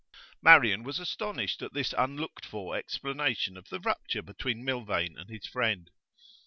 Marian 0.41 0.81
was 0.81 0.97
astonished 0.97 1.61
at 1.61 1.73
this 1.75 1.93
unlooked 1.95 2.43
for 2.43 2.75
explanation 2.75 3.55
of 3.55 3.69
the 3.69 3.79
rupture 3.79 4.23
between 4.23 4.65
Milvain 4.65 5.15
and 5.15 5.29
his 5.29 5.45
friend. 5.45 5.91